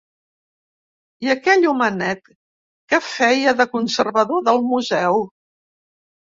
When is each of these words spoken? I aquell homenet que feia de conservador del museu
I 1.27 1.27
aquell 1.33 1.67
homenet 1.71 2.31
que 2.93 3.01
feia 3.09 3.53
de 3.61 3.69
conservador 3.75 4.43
del 4.49 4.65
museu 4.73 5.23